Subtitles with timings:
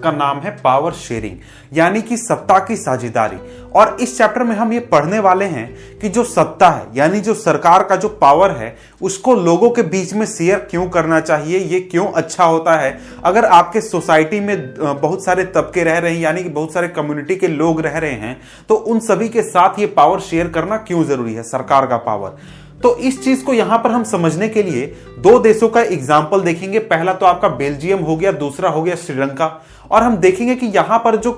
[0.00, 1.36] का नाम है पावर शेयरिंग
[1.72, 3.36] यानी कि सत्ता की साझेदारी।
[3.70, 7.34] और इस चैप्टर में हम ये पढ़ने वाले हैं कि जो सत्ता है, यानी जो
[7.34, 11.80] सरकार का जो पावर है, उसको लोगों के बीच में शेयर क्यों करना चाहिए, ये
[11.82, 12.98] क्यों अच्छा होता है?
[13.24, 17.36] अगर आपके सोसाइटी में बहुत सारे तबके रह रहे हैं, यानी कि बहुत सारे कम्युनिटी
[17.36, 21.04] के लोग रह रहे हैं तो उन सभी के साथ ये पावर शेयर करना क्यों
[21.04, 22.36] ज़रूरी है, सरकार का पावर
[22.82, 24.86] तो इस चीज़ को यहाँ पर हम समझने के लिए
[25.18, 29.46] दो देशों का एग्ज़ाम्पल देखेंगे। पहला तो आपका बेल्जियम हो गया, दूसरा हो गया श्रीलंका
[29.90, 31.32] और हम देखेंगे कि यहाँ पर जो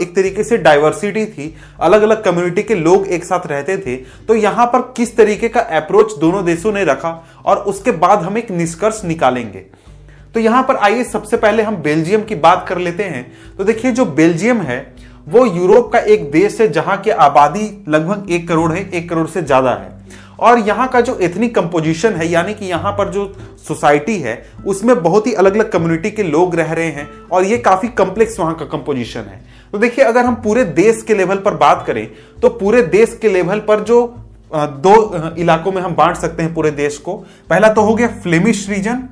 [0.00, 3.96] एक तरीके से डाइवर्सिटी थी अलग अलग कम्युनिटी के लोग एक साथ रहते थे
[4.28, 7.10] तो यहाँ पर किस तरीके का अप्रोच दोनों देशों ने रखा
[7.44, 9.64] और उसके बाद हम एक निष्कर्ष निकालेंगे।
[10.34, 13.92] तो यहाँ पर आइए सबसे पहले हम बेल्जियम की बात कर लेते हैं। तो देखिए,
[13.92, 14.94] जो बेल्जियम है,
[15.26, 19.26] वो यूरोप का एक देश है जहाँ की आबादी लगभग एक करोड़ है, एक करोड़
[19.26, 19.94] से ज़्यादा है।
[20.38, 23.32] और यहाँ का जो एथनिक कंपोजिशन है यानी कि यहाँ पर जो
[23.68, 27.58] सोसाइटी है उसमें बहुत ही अलग अलग कम्युनिटी के लोग रह रहे हैं और ये
[27.60, 29.40] काफ़ी कम्प्लेक्स वहाँ का कंपोजिशन है।
[29.72, 32.06] तो देखिए अगर हम पूरे देश के लेवल पर बात करें
[32.42, 34.06] तो पूरे देश के लेवल पर जो
[34.54, 37.14] दो इलाकों में हम बांट सकते हैं पूरे देश को।
[37.50, 39.02] पहला तो हो गया फ्लेमिश रीजन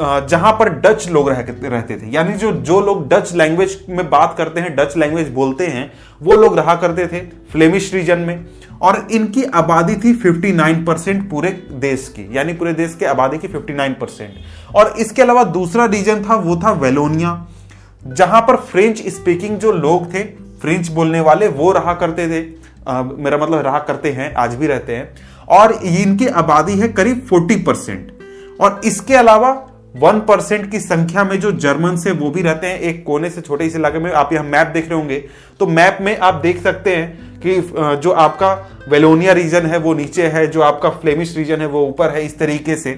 [0.00, 4.34] जहाँ पर डच लोग रह, रहते थे। यानी जो जो लोग डच लैंग्वेज में बात
[4.38, 7.20] करते हैं डच लैंग्वेज बोलते हैं वो लोग रहा करते थे
[7.52, 8.44] फ्लेमिश रीजन में।
[8.82, 13.48] और इनकी आबादी थी 59 परसेंट पूरे देश की यानी पूरे देश की आबादी की
[13.48, 14.32] 59 परसेंट।
[14.76, 17.46] और इसके अलावा दूसरा रीजन था वो था वेलोनिया
[18.06, 20.24] जहाँ पर फ्रेंच स्पीकिंग जो लोग थे
[20.60, 24.66] फ्रेंच बोलने वाले वो रहा करते थे। आ, मेरा मतलब रहा करते हैं आज भी
[24.66, 25.14] रहते हैं।
[25.48, 28.12] और इनकी आबादी है करीब 40 परसेंट।
[28.60, 32.78] और इसके अलावा वन परसेंट की संख्या में जो जर्मन से वो भी रहते हैं,
[32.80, 35.18] एक कोने से छोटे से इलाके में, आप यहाँ मैप देख रहे होंगे।
[35.60, 37.60] तो मैप में आप देख सकते हैं कि
[38.02, 38.52] जो आपका
[38.88, 42.38] वेलोनिया रीजन है, वो नीचे है, जो आपका फ्लेमिश रीजन है, वो ऊपर है, इस
[42.38, 42.92] तरीके से।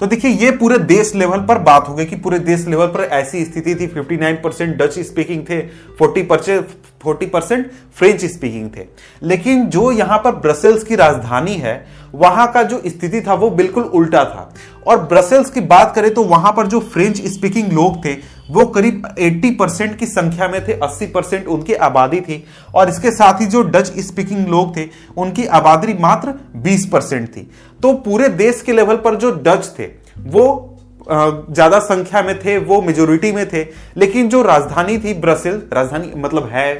[0.00, 3.04] तो देखिए, ये पूरे देश लेवल पर बात हो गई कि पूरे देश लेवल पर
[3.12, 5.60] ऐसी स्थिति थी 59 परसेंट डच स्पीकिंग थे
[5.96, 6.66] 40 percent,
[7.02, 8.86] forty percent French speaking थे।
[9.22, 11.74] लेकिन जो यहाँ पर ब्रसेल्स की राजधानी है
[12.16, 14.52] वहाँ का जो स्थिति था वो बिल्कुल उल्टा था।
[14.86, 18.12] और ब्रसेल्स की बात करें तो वहाँ पर जो फ्रेंच स्पीकिंग लोग थे,
[18.50, 22.42] वो करीब 80 परसेंट की संख्या में थे 80 परसेंट उनकी आबादी थी
[22.74, 27.50] और इसके साथ ही जो डच स्पीकिंग लोग थे, उनकी आबादी मात्र 20 परसेंट थी।
[27.80, 29.84] तो पूरे देश के लेवल पर जो डच थे,
[30.18, 30.72] वो
[31.08, 33.66] ज़्यादा संख्या में थे, वो मेजोरिटी में थे।
[33.96, 36.74] लेकिन जो राजधानी थी ब्रसिल, राजधानी मतलब है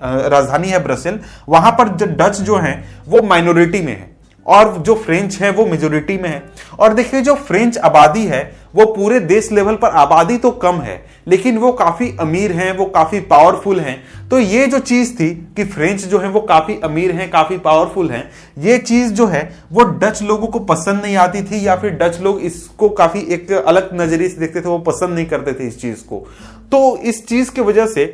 [0.00, 2.72] राजधानी है ब्रसिल, वहाँ पर डच जो है,
[3.08, 4.10] वो माइनॉरिटी में है।
[4.46, 6.42] और जो फ्रेंच है, वो मेजोरिटी में है।
[6.78, 8.42] और देखिए, जो फ्रेंच आबादी है,
[8.74, 12.84] वो पूरे देश लेवल पर आबादी तो कम है, लेकिन वो काफ़ी अमीर हैं, वो
[12.84, 17.10] काफ़ी पावरफुल हैं। तो ये जो चीज़ थी कि फ्रेंच जो है, वो काफ़ी अमीर
[17.10, 19.42] हैं, काफ़ी पावरफुल हैं, ये चीज़ जो है,
[19.72, 23.52] वो डच लोगों को पसंद नहीं आती थी, या फिर डच लोग इसको काफ़ी एक
[23.52, 26.26] अलग नज़रिए से देखते थे, वो पसंद नहीं करते थे इस चीज़ को।
[26.72, 28.06] तो इस चीज़ की वजह से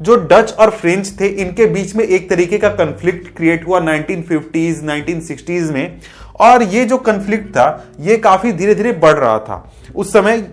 [0.00, 4.82] जो डच और फ्रेंच थे, इनके बीच में एक तरीके का कंफ्लिक्ट क्रिएट हुआ 1950s
[4.84, 6.00] 1960s में।
[6.40, 10.46] और ये जो कंफ्लिक्ट था, ये काफ़ी धीरे धीरे बढ़ रहा था। उस समय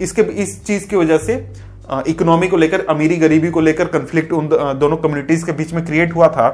[0.00, 1.34] इसके, इस चीज़ की वजह से
[2.08, 4.48] इकोनॉमी को लेकर, अमीरी गरीबी को लेकर कंफ्लिक्ट उन
[4.80, 6.48] दोनों कम्युनिटीज के बीच में क्रिएट हुआ था।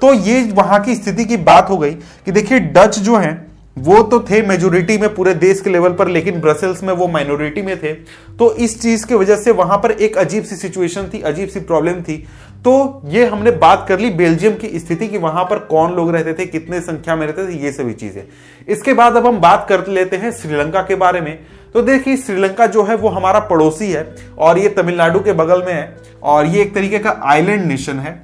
[0.00, 3.47] तो ये वहाँ की स्थिति की बात हो गई कि देखिए, डच जो है
[3.78, 7.62] वो तो थे मेजोरिटी में पूरे देश के लेवल पर, लेकिन ब्रसेल्स में वो माइनॉरिटी
[7.62, 7.92] में थे।
[8.38, 11.60] तो इस चीज़ की वजह से वहाँ पर एक अजीब सी सिचुएशन थी, अजीब सी
[11.62, 12.16] प्रॉब्लम थी।
[12.58, 16.32] तो ये हमने बात कर ली बेल्जियम की स्थिति कि वहाँ पर कौन लोग रहते
[16.34, 18.22] थे, कितने संख्या में रहते थे, ये सभी चीज़ें।
[18.68, 21.38] इसके बाद अब हम बात कर लेते हैं श्रीलंका के बारे में।
[21.74, 25.72] तो देखिए, श्रीलंका जो है वो हमारा पड़ोसी है और ये तमिलनाडु के बगल में
[25.72, 28.16] है और ये एक तरीके का आइलैंड नेशन है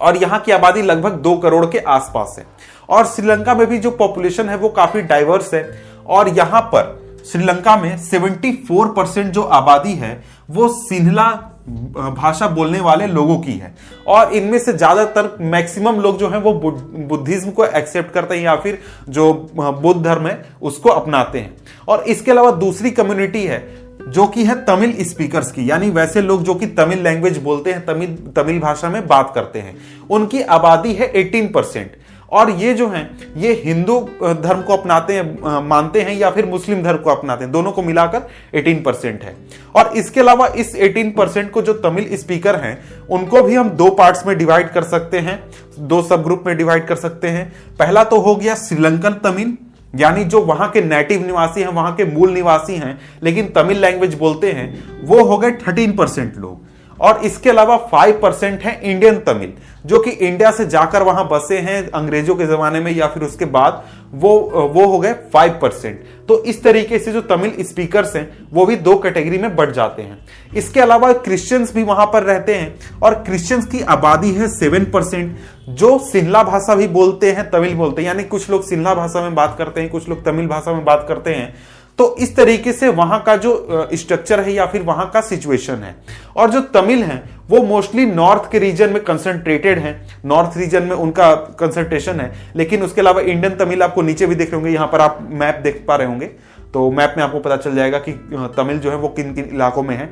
[0.00, 2.44] और यहाँ की आबादी लगभग दो करोड़ के आसपास है।
[2.88, 5.68] और श्रीलंका में भी जो पॉपुलेशन है वो काफ़ी डाइवर्स है।
[6.06, 11.30] और यहाँ पर श्रीलंका में 74 परसेंट जो आबादी है, वो सिन्हला
[11.68, 13.74] भाषा बोलने वाले लोगों की है।
[14.06, 18.54] और इनमें से ज़्यादातर मैक्सिमम लोग जो हैं वो बुद्धिज्म को एक्सेप्ट करते हैं या
[18.56, 18.78] फिर
[19.08, 21.56] जो बुद्ध धर्म है, उसको अपनाते हैं।
[21.88, 23.62] और इसके अलावा दूसरी कम्युनिटी है,
[24.08, 27.84] जो कि है तमिल स्पीकर्स की। यानी वैसे लोग जो कि तमिल लैंग्वेज बोलते हैं,
[27.86, 29.76] तमिल तमिल भाषा में बात करते हैं।
[30.10, 31.96] उनकी आबादी है 18 परसेंट
[32.32, 36.82] और ये जो हैं, ये हिंदू धर्म को अपनाते हैं मानते हैं या फिर मुस्लिम
[36.82, 39.34] धर्म को अपनाते हैं, दोनों को मिलाकर 18 परसेंट है।
[39.76, 42.78] और इसके अलावा इस 18 परसेंट को जो तमिल स्पीकर हैं,
[43.10, 45.42] उनको भी हम दो पार्ट्स में डिवाइड कर सकते हैं,
[45.78, 49.56] दो सब ग्रुप में डिवाइड कर सकते हैं। पहला तो हो गया श्रीलंकन तमिल,
[49.94, 54.14] यानी जो वहाँ के नेटिव निवासी हैं, वहाँ के मूल निवासी हैं, लेकिन तमिल लैंग्वेज
[54.14, 54.72] बोलते हैं,
[55.06, 56.67] वो हो गए थर्टीन परसेंट लोग।
[57.00, 59.52] और इसके अलावा फाइव परसेंट है इंडियन तमिल
[59.86, 63.44] जो कि इंडिया से जाकर वहाँ बसे हैं अंग्रेज़ों के जमाने में या फिर उसके
[63.44, 64.38] बाद, वो
[64.74, 68.76] वो हो गए फाइव परसेंट तो इस तरीके से जो तमिल स्पीकर्स हैं, वो भी
[68.78, 70.18] दो कैटेगरी में बढ़ जाते हैं।
[70.56, 75.36] इसके अलावा क्रिश्चियंस भी वहाँ पर रहते हैं और क्रिश्चियंस की आबादी है सेवन परसेंट
[75.70, 79.34] जो सिन्ला भाषा भी बोलते हैं, तमिल बोलते हैं। यानी कुछ लोग सिन्ला भाषा में
[79.34, 81.54] बात करते हैं, कुछ लोग तमिल भाषा में बात करते हैं।
[81.98, 85.94] तो इस तरीके से वहाँ का जो स्ट्रक्चर है या फिर वहाँ का सिचुएशन है।
[86.36, 90.94] और जो तमिल है, वो मोस्टली नॉर्थ के रीजन में कंसंट्रेटेड है। नॉर्थ रीजन में
[90.96, 94.86] उनका कंसंट्रेशन है। लेकिन उसके अलावा इंडियन तमिल आपको नीचे भी देख रहे होंगे, यहाँ
[94.86, 96.26] पर आप मैप देख पा रहे होंगे।
[96.74, 98.12] तो मैप में आपको पता चल जाएगा कि
[98.56, 100.06] तमिल जो है वो किन किन इलाकों में है।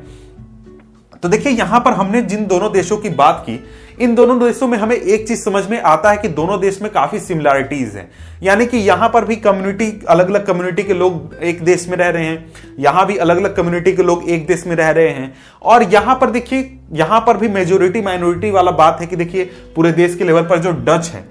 [1.23, 3.65] तो देखिए, यहाँ पर हमने जिन दोनों देशों की बात की
[3.99, 6.91] इन दोनों देशों में हमें एक चीज़ समझ में आता है कि दोनों देश में
[6.93, 8.11] काफ़ी सिमिलैरिटीज हैं।
[8.43, 12.09] यानी कि यहाँ पर भी कम्युनिटी अलग अलग कम्युनिटी के लोग एक देश में रह
[12.09, 15.33] रहे हैं। यहाँ भी अलग अलग कम्युनिटी के लोग एक देश में रह रहे हैं।
[15.63, 19.45] और यहाँ पर देखिए, यहाँ पर भी मेजोरिटी माइनॉरिटी वाला बात है कि देखिए,
[19.77, 21.25] पूरे देश के लेवल पर जो डच है,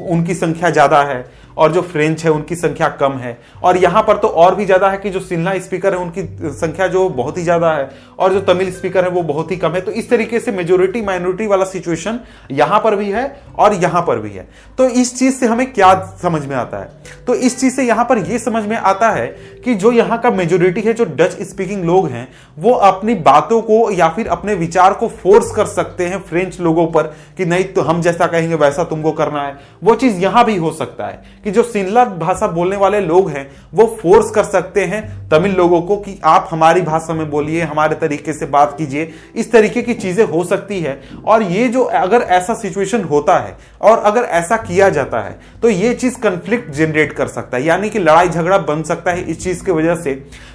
[0.00, 1.24] उनकी संख्या ज़्यादा है।
[1.56, 4.90] और जो फ्रेंच है, उनकी संख्या कम है। और यहाँ पर तो और भी ज़्यादा
[4.90, 6.22] है कि जो सिन्हा स्पीकर है, उनकी
[6.52, 7.88] संख्या जो बहुत ही ज़्यादा है
[8.18, 11.02] और जो तमिल स्पीकर है, वो बहुत ही कम है। तो इस तरीके से मेजोरिटी
[11.02, 12.20] माइनॉरिटी वाला सिचुएशन
[12.50, 13.24] यहाँ पर भी है
[13.58, 14.46] और यहाँ पर भी है।
[14.78, 16.90] तो इस चीज़ से हमें क्या समझ में आता है?
[17.26, 19.26] तो इस चीज़ से यहाँ पर यह समझ में आता है
[19.64, 22.28] कि जो यहाँ का मेजोरिटी है, जो डच स्पीकिंग लोग हैं,
[22.58, 26.86] वो अपनी बातों को या फिर अपने विचार को फोर्स कर सकते हैं फ्रेंच लोगों
[26.86, 30.56] पर कि नहीं तो हम जैसा कहेंगे, वैसा तुमको करना है। वो चीज़ यहाँ भी
[30.56, 34.84] हो सकता है कि जो सिनला भाषा बोलने वाले लोग हैं, वो फोर्स कर सकते
[34.84, 39.10] हैं तमिल लोगों को कि आप हमारी भाषा में बोलिए, हमारे तरीके से बात कीजिए।
[39.36, 43.56] इस तरीके की चीज़ें हो सकती है। और ये जो अगर ऐसा सिचुएशन होता है,
[43.80, 47.90] और अगर ऐसा किया जाता है तो ये चीज़ कंफ्लिक्ट जनरेट कर सकता है। यानी
[47.90, 50.14] कि लड़ाई झगड़ा बन सकता है इस चीज़ की वजह से।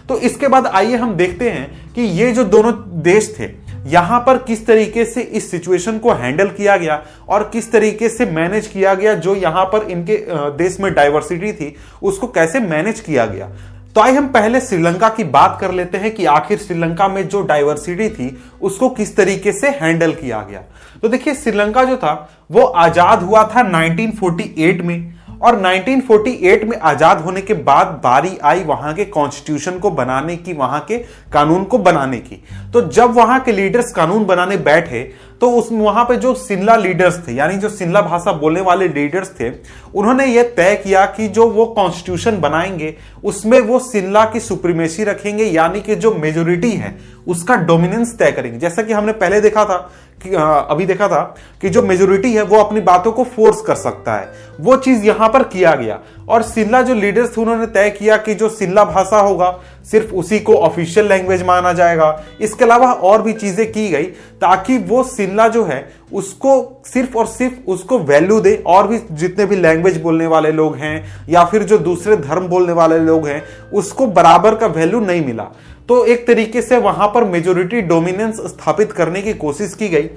[0.09, 2.73] तो इसके बाद आइए हम देखते हैं कि ये जो दोनों
[3.03, 3.47] देश थे
[3.87, 8.25] यहाँ पर किस तरीके से इस सिचुएशन को हैंडल किया गया और किस तरीके से
[8.25, 10.17] मैनेज किया गया, जो यहाँ पर इनके
[10.57, 13.49] देश में डाइवर्सिटी थी, उसको कैसे मैनेज किया गया?
[13.95, 17.41] तो आइए हम पहले श्रीलंका की बात कर लेते हैं कि आखिर श्रीलंका में जो
[17.41, 20.61] डाइवर्सिटी थी, उसको किस तरीके से हैंडल किया गया।
[21.01, 27.21] तो देखिए, श्रीलंका जो था, वो आज़ाद हुआ था 1948 में। और 1948 में आज़ाद
[27.21, 30.97] होने के बाद बारी आई वहाँ के कॉन्स्टिट्यूशन को बनाने की, वहाँ के
[31.33, 32.43] कानून को बनाने की।
[32.73, 35.03] तो जब वहाँ के लीडर्स कानून बनाने बैठे
[35.41, 39.29] तो उस वहाँ पे जो सिन्ला लीडर्स थे, यानी जो सिन्ला भाषा बोलने वाले लीडर्स
[39.29, 39.51] थे,
[39.95, 45.43] उन्होंने ये तय किया कि जो वो कॉन्स्टिट्यूशन बनाएँगे, उसमें वो सिन्ला की सुप्रीमेसी रखेंगे,
[45.43, 46.97] यानी कि जो मेजोरिटी है,
[47.27, 49.91] उसका डोमिनेंस तय करेंगे। जैसा कि हमने पहले देखा था
[50.23, 50.29] कि
[50.73, 54.33] अभी देखा था कि जो मेजोरिटी है, वो अपनी बातों को फोर्स कर सकता है।
[54.59, 55.99] वो चीज़ यहाँ पर किया गया।
[56.29, 59.59] और सिल्ला जो लीडर्स थे, उन्होंने तय किया कि जो सिल्ला भाषा होगा
[59.91, 64.03] सिर्फ़ उसी को ऑफिशियल लैंग्वेज माना जाएगा। इसके अलावा और भी चीज़ें की गई
[64.41, 69.45] ताकि वो सिल्ला जो है, उसको सिर्फ़ और सिर्फ़ उसको वैल्यू दे। और भी जितने
[69.45, 73.41] भी लैंग्वेज बोलने वाले लोग हैं या फिर जो दूसरे धर्म बोलने वाले लोग हैं,
[73.73, 75.51] उसको बराबर का वैल्यू नहीं मिला।
[75.89, 80.09] तो एक तरीके से वहाँ पर मेजोरिटी डोमिनेंस स्थापित करने की कोशिश की गई।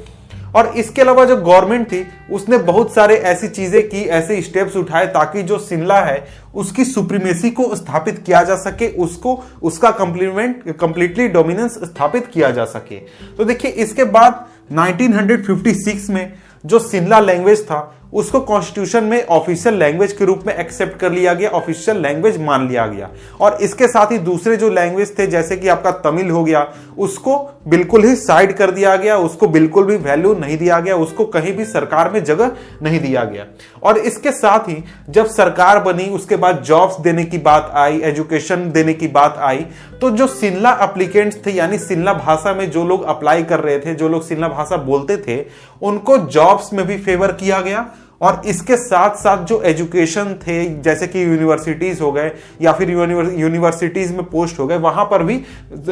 [0.57, 5.07] और इसके अलावा जो गवर्नमेंट थी, उसने बहुत सारे ऐसी चीज़ें की, ऐसे स्टेप्स उठाए
[5.07, 11.29] ताकि जो शिमला है, उसकी सुप्रीमेसी को स्थापित किया जा सके, उसको, उसका कंप्लीमेंट कंप्लीटली
[11.29, 12.97] डोमिनेंस स्थापित किया जा सके।
[13.37, 16.33] तो देखिए, इसके बाद 1956 में
[16.67, 21.35] जो सिमला लैंग्वेज था उसको कॉन्स्टिट्यूशन में ऑफिशियल लैंग्वेज के रूप में एक्सेप्ट कर लिया
[21.35, 25.57] गया ऑफिशियल लैंग्वेज मान लिया गया। और इसके साथ ही दूसरे जो लैंग्वेज थे, जैसे
[25.57, 26.67] कि आपका तमिल हो गया,
[26.99, 27.37] उसको
[27.69, 31.53] बिल्कुल ही साइड कर दिया गया, उसको बिल्कुल भी वैल्यू नहीं दिया गया, उसको कहीं
[31.57, 32.51] भी सरकार में जगह
[32.83, 33.47] नहीं दिया गया।
[33.83, 38.71] और इसके साथ ही जब सरकार बनी, उसके बाद जॉब्स देने की बात आई एजुकेशन
[38.73, 39.67] देने की बात आई
[40.01, 43.95] तो जो सिन्ला अप्लीकेंट्स थे, यानी सिन्ला भाषा में जो लोग अप्लाई कर रहे थे,
[43.95, 45.45] जो लोग सिन्ला भाषा बोलते थे,
[45.83, 47.85] उनको जॉब्स में भी फेवर किया गया
[48.21, 52.31] और इसके साथ साथ जो एजुकेशन थे, जैसे कि यूनिवर्सिटीज हो गए,
[52.63, 55.43] या फिर यूनिवर्सिटीज में पोस्ट हो गए, वहाँ पर भी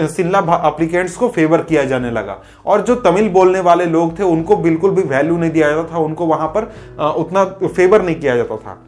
[0.08, 4.56] सिल्ला अप्लीकेंट्स को फेवर किया जाने लगा। और जो तमिल बोलने वाले लोग थे, उनको
[4.58, 6.72] बिल्कुल भी वैल्यू नहीं दिया जाता था, उनको वहाँ पर
[7.12, 8.78] उतना फेवर नहीं किया जाता था।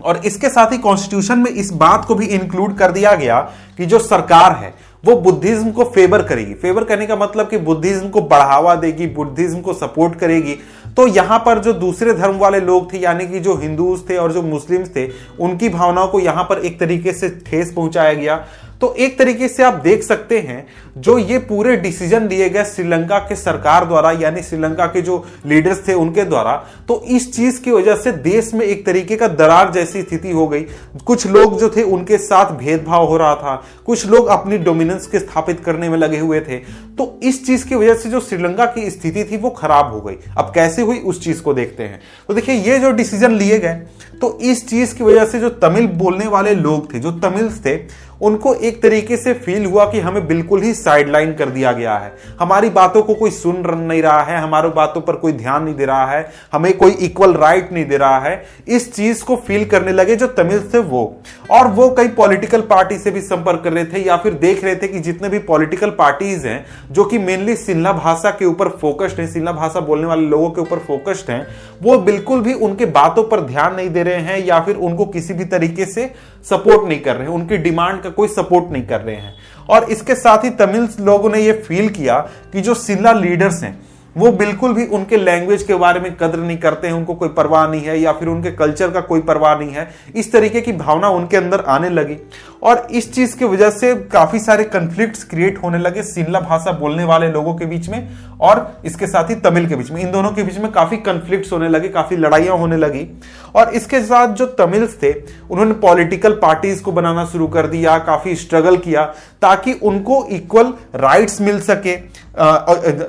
[0.00, 3.40] और इसके साथ ही कॉन्स्टिट्यूशन में इस बात को भी इंक्लूड कर दिया गया
[3.76, 4.72] कि जो सरकार है
[5.06, 9.60] वो बुद्धिज्म को फेवर करेगी। फेवर करने का मतलब कि बुद्धिज्म को बढ़ावा देगी, बुद्धिज्म
[9.60, 10.58] को सपोर्ट करेगी।
[10.96, 14.32] तो यहाँ पर जो दूसरे धर्म वाले लोग थे, यानी कि जो हिंदूज थे और
[14.32, 15.08] जो मुस्लिम्स थे,
[15.40, 18.44] उनकी भावनाओं को यहाँ पर एक तरीके से ठेस पहुँचाया गया।
[18.80, 20.66] तो एक तरीके से आप देख सकते हैं,
[20.98, 25.86] जो ये पूरे डिसीज़न लिए गए श्रीलंका के सरकार द्वारा, यानी श्रीलंका के जो लीडर्स
[25.88, 26.54] थे उनके द्वारा
[26.88, 30.46] तो इस चीज़ की वजह से देश में एक तरीके का दरार जैसी स्थिति हो
[30.48, 30.64] गई।
[31.06, 33.54] कुछ लोग जो थे उनके साथ भेदभाव हो रहा था,
[33.86, 36.56] कुछ लोग अपनी डोमिनेंस के स्थापित करने में लगे हुए थे।
[36.98, 40.16] तो इस चीज़ की वजह से जो श्रीलंका की स्थिति थी, वो खराब हो गई।
[40.38, 43.80] अब कैसे हुई, उस चीज़ को देखते हैं। तो देखिए, ये जो डिसीज़न लिए गए
[44.20, 47.74] तो इस चीज़ की वजह से जो तमिल बोलने वाले लोग थे, जो तमिल्स थे
[48.22, 52.14] उनको एक तरीके से फील हुआ कि हमें बिल्कुल ही साइडलाइन कर दिया गया है।
[52.40, 55.84] हमारी बातों को कोई सुन नहीं रहा है, हमारी बातों पर कोई ध्यान नहीं दे
[55.84, 59.92] रहा है, हमें कोई इक्वल राइट नहीं दे रहा है। इस चीज़ को फील करने
[59.92, 61.20] लगे जो तमिल थे वो।
[61.50, 64.76] और वो कई पॉलिटिकल पार्टी से भी संपर्क कर रहे थे या फिर देख रहे
[64.76, 69.20] थे कि जितने भी पॉलिटिकल पार्टीज़ हैं, जो कि मेनली सिन्हा भाषा के ऊपर फोकस्ड
[69.20, 71.46] है, सिन्हा भाषा बोलने वाले लोगों के ऊपर फोकस्ड हैं,
[71.82, 75.34] वो बिल्कुल भी उनके बातों पर ध्यान नहीं दे रहे हैं या फिर उनको किसी
[75.34, 76.10] भी तरीके से
[76.50, 79.34] सपोर्ट नहीं कर रहे हैं। उनकी डिमांड का कोई सपोर्ट नहीं कर रहे हैं।
[79.68, 82.18] और इसके साथ ही तमिल लोगों ने यह फील किया
[82.52, 83.85] कि जो सिल्ला लीडर्स हैं
[84.16, 87.66] वो बिल्कुल भी उनके लैंग्वेज के बारे में कदर नहीं करते हैं, उनको कोई परवाह
[87.68, 91.08] नहीं है, या फिर उनके कल्चर का कोई परवाह नहीं है। इस तरीके की भावना
[91.08, 92.16] उनके अंदर आने लगी।
[92.62, 97.04] और इस चीज़ की वजह से काफ़ी सारे कंफ्लिक्ट्स क्रिएट होने लगे सिल्ला भाषा बोलने
[97.04, 98.08] वाले लोगों के बीच में
[98.40, 101.52] और इसके साथ ही तमिल के बीच में। इन दोनों के बीच में काफ़ी कंफ्लिक्ट्स
[101.52, 103.06] होने लगे, काफ़ी लड़ाइयाँ होने लगी।
[103.54, 105.12] और इसके साथ जो तमिल्स थे,
[105.50, 109.14] उन्होंने पॉलिटिकल पार्टीज़ को बनाना शुरू कर दिया, काफ़ी स्ट्रगल किया।
[109.46, 111.94] ताकि उनको इक्वल राइट्स मिल सके।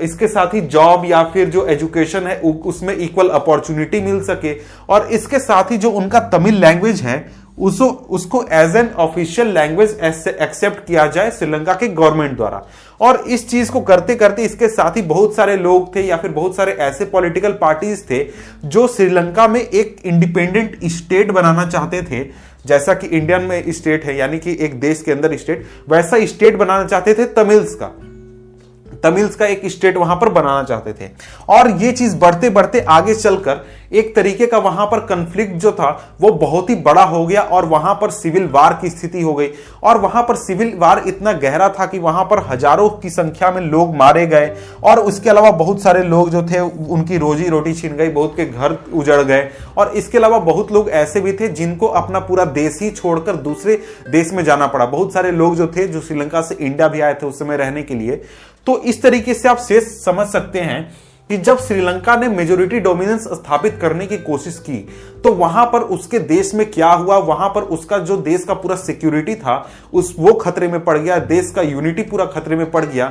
[0.03, 4.56] इसके साथ ही जॉब या फिर जो एजुकेशन है उसमें इक्वल अपॉर्चुनिटी मिल सके।
[4.89, 7.17] और इसके साथ ही जो उनका तमिल लैंग्वेज है
[7.60, 12.62] उसको उसको as an official language accept किया जाए श्रीलंका के गवर्नमेंट द्वारा।
[13.01, 16.32] और इस चीज़ को करते करते इसके साथ ही बहुत सारे लोग थे या फिर
[16.32, 18.24] बहुत सारे ऐसे पॉलिटिकल पार्टीज़ थे,
[18.65, 22.20] जो श्रीलंका में एक इंडिपेंडेंट स्टेट बनाना चाहते थे।
[22.68, 26.56] जैसा कि इंडियन में स्टेट है, यानी कि एक देश के अंदर स्टेट, वैसा स्टेट
[26.56, 27.88] बनाना चाहते थे तमिल्स का।
[29.04, 31.10] तमिल्स का एक स्टेट वहाँ पर बनाना चाहते थे।
[31.50, 35.89] और ये चीज़ बढ़ते बढ़ते आगे चलकर, एक तरीके का वहाँ पर कंफ्लिक्ट जो था,
[36.22, 39.50] वो बहुत ही बड़ा हो गया और वहाँ पर सिविल वार की स्थिति हो गई।
[39.84, 43.62] और वहाँ पर सिविल वार इतना गहरा था कि वहाँ पर हज़ारों की संख्या में
[43.62, 44.51] लोग मारे गए।
[44.84, 48.46] और उसके अलावा बहुत सारे लोग जो थे, उनकी रोजी रोटी छीन गई, बहुत के
[48.46, 52.80] घर उजड़ गए। और इसके अलावा बहुत लोग ऐसे भी थे जिनको अपना पूरा देश
[52.82, 56.56] ही छोड़कर दूसरे देश में जाना पड़ा। बहुत सारे लोग जो थे, जो श्रीलंका से
[56.56, 58.22] इंडिया भी आए थे उस समय रहने के लिए
[58.68, 60.82] तो इस तरीके से आप शेष समझ सकते हैं
[61.30, 64.78] कि जब श्रीलंका ने मेजोरिटी डोमिनेंस स्थापित करने की कोशिश की
[65.24, 67.18] तो वहाँ पर उसके देश में क्या हुआ?
[67.18, 71.18] वहाँ पर उसका जो देश का पूरा सिक्योरिटी था, उस वो खतरे में पड़ गया,
[71.20, 73.08] देश का यूनिटी पूरा खतरे में पड़ गया।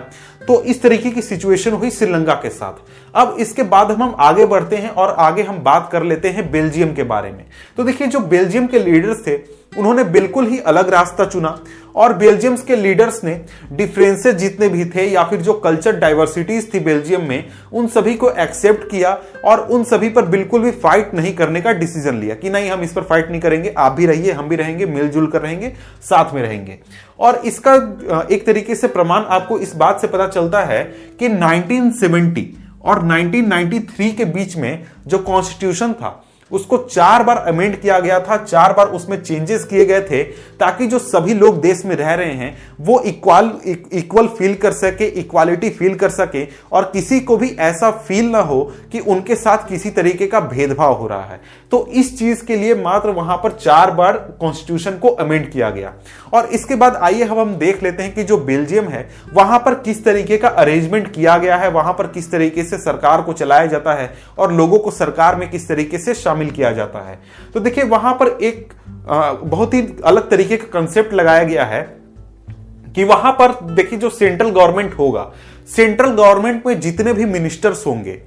[0.48, 2.72] तो इस तरीके की सिचुएशन हुई श्रीलंका के साथ।
[3.14, 6.50] अब इसके बाद हम हम आगे बढ़ते हैं और आगे हम बात कर लेते हैं
[6.50, 7.44] बेल्जियम के बारे में।
[7.76, 9.36] तो देखिए, जो बेल्जियम के लीडर्स थे
[9.78, 11.58] उन्होंने बिल्कुल ही अलग रास्ता चुना
[11.96, 13.34] और बेल्जियम के लीडर्स ने
[13.72, 18.30] डिफरेंसेस जितने भी थे या फिर जो कल्चर डाइवर्सिटीज थी बेल्जियम में, उन सभी को
[18.30, 22.50] एक्सेप्ट किया और उन सभी पर बिल्कुल भी फाइट नहीं करने का डिसीज़न लिया कि
[22.50, 25.42] नहीं, हम इस पर फाइट नहीं करेंगे, आप भी रहिए, हम भी रहेंगे, मिलजुल कर
[25.42, 26.78] रहेंगे, साथ में रहेंगे।
[27.18, 27.74] और इसका
[28.30, 30.82] एक तरीके से प्रमाण आपको इस बात से पता चलता है
[31.20, 32.46] कि 1970
[32.82, 38.36] और 1993 के बीच में जो कॉन्स्टिट्यूशन था उसको चार बार अमेंड किया गया था,
[38.36, 40.22] चार बार उसमें चेंजेस किए गए थे,
[40.60, 43.50] ताकि जो सभी लोग देश में रह रहे हैं, वो इक्वल
[43.92, 48.40] इक्वल फील कर सके इक्वालिटी फील कर सके, और किसी को भी ऐसा फील ना
[48.40, 48.60] हो
[48.92, 52.74] कि उनके साथ किसी तरीके का भेदभाव हो रहा है। तो इस चीज़ के लिए
[52.74, 55.92] मात्र वहाँ पर चार बार कॉन्स्टिट्यूशन को अमेंड किया गया।
[56.34, 59.74] और इसके बाद आइए हम हम देख लेते हैं कि जो बेल्जियम है, वहाँ पर
[59.74, 63.66] किस तरीके का अरेंजमेंट किया गया है, वहाँ पर किस तरीके से सरकार को चलाया
[63.66, 67.18] जाता है, और लोगों को सरकार में किस तरीके से शामिल किया जाता है।
[67.54, 68.72] तो देखिए, वहाँ पर एक
[69.44, 71.82] बहुत ही अलग तरीके का कंसेप्ट लगाया गया है
[72.96, 75.30] कि वहाँ पर देखिए, जो सेंट्रल गवर्नमेंट होगा
[75.68, 78.20] सेंट्रल गवर्नमेंट में जितने भी मिनिस्टर्स होंगे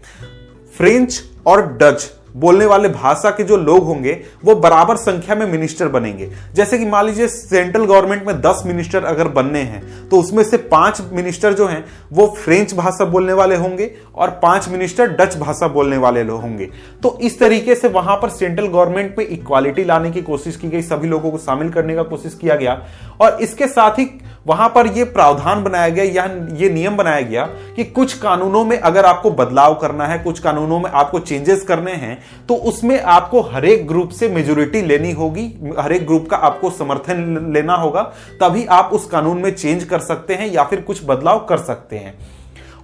[0.74, 4.12] फ्रेंच और डच बोलने वाले भाषा के जो लोग होंगे,
[4.46, 9.04] वो बराबर संख्या में मिनिस्टर बनेंगे। जैसे कि मान लीजिए सेंट्रल गवर्नमेंट में दस मिनिस्टर
[9.04, 13.56] अगर बनने हैं तो उसमें से पाँच मिनिस्टर जो हैं, वो फ्रेंच भाषा बोलने वाले
[13.56, 16.70] होंगे और पाँच मिनिस्टर डच भाषा बोलने वाले लोग होंगे।
[17.04, 20.82] तो इस तरीके से वहाँ पर सेंट्रल गवर्नमेंट में इक्वालिटी लाने की कोशिश की गई,
[20.82, 22.82] सभी लोगों को शामिल करने का कोशिश किया गया।
[23.22, 24.10] और इसके साथ ही
[24.48, 26.24] वहाँ पर यह प्रावधान बनाया गया, या
[26.58, 27.44] ये नियम बनाया गया
[27.76, 31.92] कि कुछ कानूनों में अगर आपको बदलाव करना है, कुछ कानूनों में आपको चेंजेस करने
[31.94, 35.46] हैं तो उसमें आपको हर एक ग्रुप से मेजोरिटी लेनी होगी,
[35.80, 38.02] हर एक ग्रुप का आपको समर्थन लेना होगा,
[38.42, 41.98] तभी आप उस कानून में चेंज कर सकते हैं या फिर कुछ बदलाव कर सकते
[41.98, 42.18] हैं।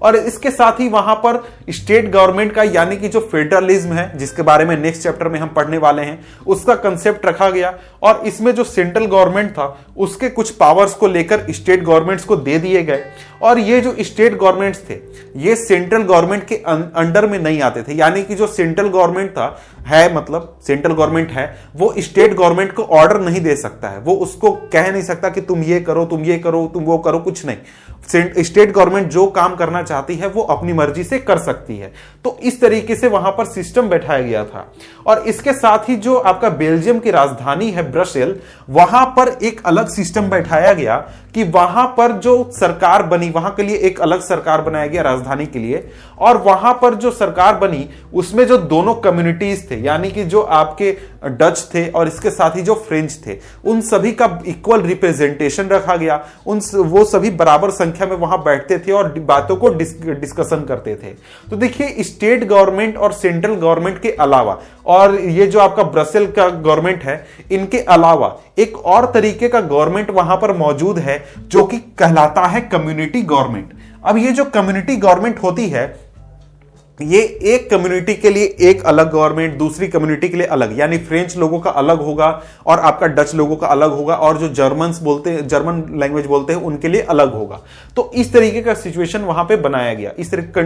[0.01, 4.41] और इसके साथ ही वहाँ पर स्टेट गवर्नमेंट का, यानी कि जो फेडरलिज्म है, जिसके
[4.41, 7.73] बारे में नेक्स्ट चैप्टर में हम पढ़ने वाले हैं, उसका कंसेप्ट रखा गया
[8.03, 9.65] और इसमें जो सेंट्रल गवर्नमेंट था,
[9.97, 13.03] उसके कुछ पावर्स को लेकर स्टेट गवर्नमेंट्स को दे दिए गए।
[13.41, 14.99] और ये जो स्टेट गवर्नमेंट्स थे,
[15.37, 19.47] ये सेंट्रल गवर्नमेंट के अंडर में नहीं आते थे। यानी कि जो सेंट्रल गवर्नमेंट था
[19.85, 24.13] है मतलब सेंट्रल गवर्नमेंट है, वो स्टेट गवर्नमेंट को ऑर्डर नहीं दे सकता है। वो
[24.15, 27.45] उसको कह नहीं सकता कि तुम ये करो, तुम ये करो, तुम वो करो, कुछ
[27.45, 31.91] नहीं। स्टेट गवर्नमेंट जो काम करना चाहती है, वो अपनी मर्ज़ी से कर सकती है।
[32.23, 34.71] तो इस तरीके से वहाँ पर सिस्टम बैठाया गया था।
[35.07, 38.35] और इसके साथ ही जो आपका बेल्जियम की राजधानी है ब्रसेल
[38.69, 40.95] वहाँ पर एक अलग सिस्टम बैठाया गया
[41.35, 45.45] कि वहाँ पर जो सरकार बनी, वहाँ के लिए एक अलग सरकार बनाया गया राजधानी
[45.45, 45.87] के लिए।
[46.19, 50.91] और वहाँ पर जो सरकार बनी, उसमें जो दोनों कम्युनिटीज थे यानी कि जो आपके
[51.31, 55.95] डच थे और इसके साथ ही जो फ्रेंच थे उन सभी का इक्वल रिप्रेजेंटेशन रखा
[55.95, 60.65] गया। उन वो सभी बराबर संख्या में वहाँ बैठते थे और बातों को डिस, डिस्कशन
[60.67, 61.13] करते थे।
[61.49, 66.47] तो देखिए स्टेट गवर्नमेंट और सेंट्रल गवर्नमेंट के अलावा और ये जो आपका ब्रसेल का
[66.49, 71.77] गवर्नमेंट है इनके अलावा एक और तरीके का गवर्नमेंट वहाँ पर मौजूद है जो कि
[71.99, 73.73] कहलाता है कम्युनिटी गवर्नमेंट
[74.05, 75.85] अब ये जो कम्युनिटी गवर्नमेंट होती है
[77.01, 81.35] ये एक कम्युनिटी के लिए एक अलग गवर्नमेंट दूसरी कम्युनिटी के लिए अलग। यानी फ्रेंच
[81.37, 82.27] लोगों का अलग होगा
[82.65, 86.53] और आपका डच लोगों का अलग होगा और जो जर्मन बोलते हैं जर्मन लैंग्वेज बोलते
[86.53, 87.59] हैं, उनके लिए अलग होगा।
[87.95, 90.63] तो इस तरीके का सिचुएशन वहाँ पे बनाया गया। इस तरीके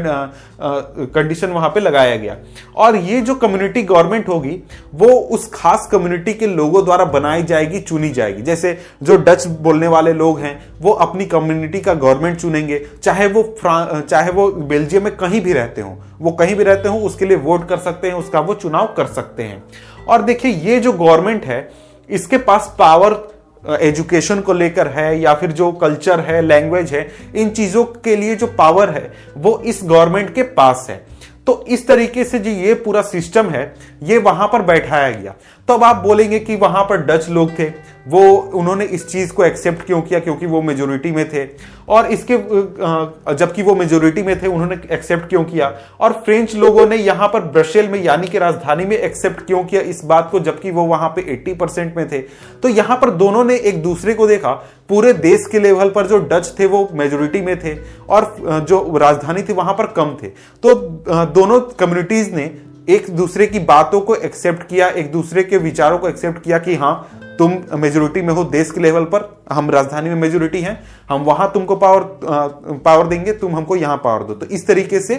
[1.06, 2.36] कंडीशन वहाँ पे लगाया गया।
[2.76, 4.58] और ये जो कम्युनिटी गवर्नमेंट होगी,
[4.96, 9.88] वो उस खास कम्युनिटी के लोगों द्वारा बनाई जाएगी, चुनी जाएगी। जैसे जो डच बोलने
[9.88, 15.16] वाले लोग हैं, वो अपनी कम्युनिटी का गवर्नमेंट चुनेंगे। चाहे वो चाहे वो बेल्जियम में
[15.18, 18.14] कहीं भी रहते हो। वो कहीं भी रहते हो, उसके लिए वोट कर सकते हैं,
[18.14, 19.64] उसका वो चुनाव कर सकते हैं।
[20.08, 21.70] और देखिए, ये जो गवर्नमेंट है,
[22.10, 23.28] इसके पास पावर
[23.82, 28.36] एजुकेशन को लेकर है, या फिर जो कल्चर है लैंग्वेज है, इन चीज़ों के लिए
[28.36, 31.06] जो पावर है, वो इस गवर्नमेंट के पास है।
[31.48, 33.64] तो इस तरीके से जो ये पूरा सिस्टम है
[34.04, 35.34] ये वहाँ पर बैठाया गया।
[35.68, 37.72] तो अब आप बोलेंगे कि वहाँ पर डच लोग थे।
[38.08, 38.22] वो,
[38.56, 40.20] उन्होंने इस चीज़ को एक्सेप्ट क्यों किया?
[40.20, 41.48] क्योंकि वो मेजोरिटी में थे।
[41.90, 42.38] और इसके
[43.36, 45.74] जबकि वो मेजोरिटी में थे, उन्होंने एक्सेप्ट क्यों किया?
[46.00, 49.82] और फ्रेंच लोगों ने यहाँ पर ब्रसेल में, यानी कि राजधानी में एक्सेप्ट क्यों किया
[49.82, 52.20] इस बात को, जबकि वो वहाँ पे 80 परसेंट में थे?
[52.64, 54.52] तो यहाँ पर दोनों ने एक दूसरे को देखा।
[54.90, 57.78] पूरे देश के लेवल पर जो डच थे, वो मेजोरिटी में थे।
[58.10, 58.36] और
[58.70, 60.28] जो राजधानी थी, वहाँ पर कम थे।
[60.64, 60.74] तो
[61.26, 66.10] दोनों कम्युनिटीज ने एक दूसरे की बातों को एक्सेप्ट किया, एक दूसरे के विचारों को
[66.10, 67.10] एक्सेप्ट किया कि हाँ
[67.40, 71.52] तुम मेजोरिटी में हो देश के लेवल पर, हम राजधानी में मेजोरिटी हैं, हम वहाँ
[71.54, 75.16] तुमको पावर पावर देंगे, तुम हमको यहाँ पावर दो। तो इस तरीके से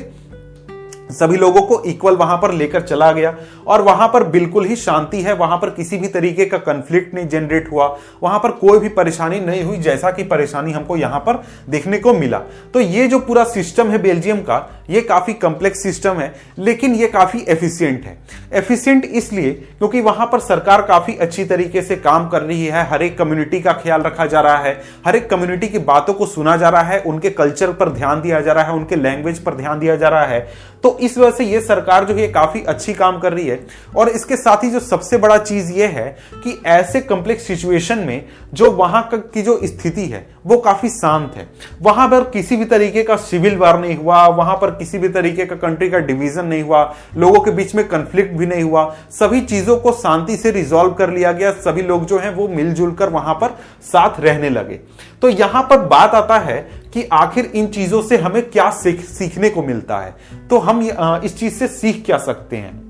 [1.11, 3.35] सभी लोगों को इक्वल वहाँ पर लेकर चला गया।
[3.67, 7.29] और वहाँ पर बिल्कुल ही शांति है। वहाँ पर किसी भी तरीके का कंफ्लिक्ट नहीं
[7.29, 7.87] जनरेट हुआ।
[8.23, 12.15] वहाँ पर कोई भी परेशानी नहीं हुई, जैसा कि परेशानी हमको यहाँ पर देखने को
[12.15, 12.39] मिला।
[12.75, 17.07] तो ये जो पूरा सिस्टम है बेल्जियम का, ये काफ़ी कॉम्प्लेक्स सिस्टम है, लेकिन ये
[17.09, 18.17] काफ़ी एफिशिएंट है।
[18.53, 23.03] एफिशिएंट इसलिए क्योंकि वहाँ पर सरकार काफ़ी अच्छी तरीके से काम कर रही है। हर
[23.03, 26.57] एक कम्युनिटी का ख्याल रखा जा रहा है। हर एक कम्युनिटी की बातों को सुना
[26.57, 29.79] जा रहा है। उनके कल्चर पर ध्यान दिया जा रहा है। उनके लैंग्वेज पर ध्यान
[29.79, 30.41] दिया जा रहा है।
[30.83, 33.59] तो इस वजह से ये सरकार जो है काफ़ी अच्छी काम कर रही है।
[33.97, 38.25] और इसके साथ ही जो सबसे बड़ा चीज़ ये है कि ऐसे कॉम्प्लेक्स सिचुएशन में
[38.55, 41.49] जो वहाँ की जो स्थिति है वो काफ़ी शांत है।
[41.83, 45.47] वहाँ पर किसी भी तरीके का सिविल वार नहीं हुआ, वहाँ पर किसी भी तरीके
[45.47, 46.83] का कंट्री का डिवीज़न नहीं हुआ,
[47.17, 51.11] लोगों के बीच में कंफ्लिक्ट भी नहीं हुआ। सभी चीज़ों को शांति से रिजोल्व कर
[51.11, 54.81] लिया गया, सभी लोग जो हैं वो मिलजुल कर वहाँ पर साथ रहने लगे।
[55.23, 56.61] तो यहाँ पर बात आता है
[56.95, 60.15] कि आखिर इन चीज़ों से हमें क्या सीख, सीखने को मिलता है।
[60.51, 60.83] तो हम
[61.25, 62.90] इस चीज़ से सीख क्या सकते हैं?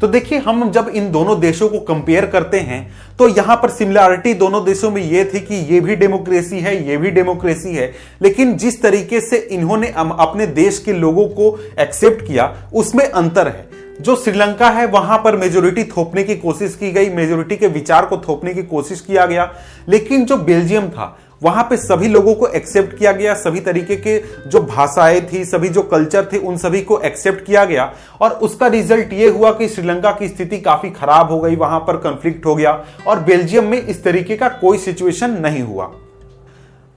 [0.00, 2.80] तो देखिए, हम जब इन दोनों देशों को कंपेयर करते हैं
[3.18, 6.96] तो यहाँ पर सिमिलरिटी दोनों देशों में यह थी कि ये भी डेमोक्रेसी है, ये
[6.96, 12.54] भी डेमोक्रेसी है। लेकिन जिस तरीके से इन्होंने अपने देश के लोगों को एक्सेप्ट किया,
[12.74, 13.68] उसमें अंतर है।
[14.00, 18.16] जो श्रीलंका है, वहाँ पर मेजोरिटी थोपने की कोशिश की गई मेजोरिटी के विचार को
[18.18, 19.52] थोपने की कोशिश किया गया।
[19.88, 24.22] लेकिन जो बेल्जियम था वहाँ पे सभी लोगों को एक्सेप्ट किया गया, सभी तरीके के
[24.46, 28.66] जो भाषाएँ थी, सभी जो कल्चर थे, उन सभी को एक्सेप्ट किया गया। और उसका
[28.66, 32.54] रिज़ल्ट ये हुआ कि श्रीलंका की स्थिति काफ़ी खराब हो गई, वहाँ पर कंफ्लिक्ट हो
[32.54, 35.90] गया और बेल्जियम में इस तरीके का कोई सिचुएशन नहीं हुआ।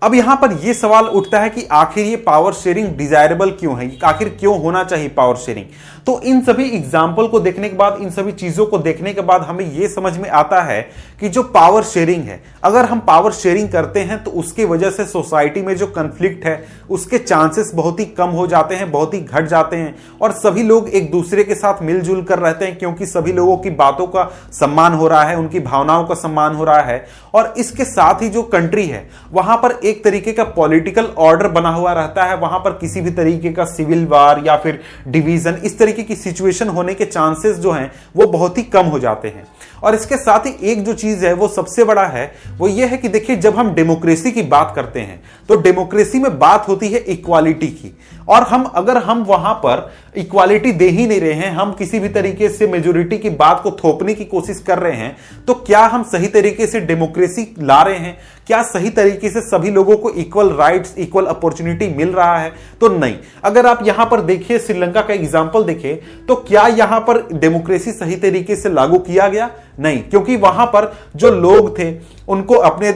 [0.01, 3.99] अब यहाँ पर यह सवाल उठता है कि आखिर ये पावर शेयरिंग डिजायरेबल क्यों है?
[4.03, 5.65] आखिर क्यों होना चाहिए पावर शेयरिंग
[6.07, 9.41] तो इन सभी एग्ज़ाम्पल को देखने के बाद, इन सभी चीज़ों को देखने के बाद
[9.41, 10.81] हमें यह समझ में आता है
[11.19, 15.05] कि जो पावर शेयरिंग है, अगर हम पावर शेयरिंग करते हैं तो उसकी वजह से
[15.05, 19.19] सोसाइटी में जो कंफ्लिक्ट है, उसके चांसेस बहुत ही कम हो जाते हैं, बहुत ही
[19.19, 23.05] घट जाते हैं और सभी लोग एक दूसरे के साथ मिलजुल कर रहते हैं क्योंकि
[23.05, 26.81] सभी लोगों की बातों का सम्मान हो रहा है, उनकी भावनाओं का सम्मान हो रहा
[26.81, 31.47] है और इसके साथ ही जो कंट्री है, वहाँ पर एक तरीके का पॉलिटिकल ऑर्डर
[31.49, 35.61] बना हुआ रहता है, वहाँ पर किसी भी तरीके का सिविल वार या फिर डिवीज़न
[35.63, 39.27] इस तरीके की सिचुएशन होने के चांसेस जो हैं वो बहुत ही कम हो जाते
[39.27, 39.47] हैं।
[39.83, 42.97] और इसके साथ ही एक जो चीज़ है, वो सबसे बड़ा है, वो ये है
[42.97, 46.99] कि देखिए, जब हम डेमोक्रेसी की बात करते हैं तो डेमोक्रेसी में बात होती है
[47.09, 47.97] इक्वालिटी की।
[48.29, 52.09] और हम, अगर हम वहाँ पर इक्वालिटी दे ही नहीं रहे हैं, हम किसी भी
[52.09, 55.15] तरीके से मेजोरिटी की बात को थोपने की कोशिश कर रहे हैं
[55.47, 58.17] तो क्या हम सही तरीके से डेमोक्रेसी ला रहे हैं?
[58.47, 62.51] क्या सही तरीके से सभी लोगों को इक्वल राइट्स इक्वल अपॉर्चुनिटी मिल रहा है?
[62.81, 67.27] तो नहीं। अगर आप यहाँ पर देखिए, श्रीलंका का एग्ज़ाम्पल देखें तो क्या यहाँ पर
[67.33, 69.49] डेमोक्रेसी सही तरीके से लागू किया गया?
[69.77, 71.93] नहीं, क्योंकि वहाँ पर जो लोग थे,
[72.29, 72.91] उनको अपने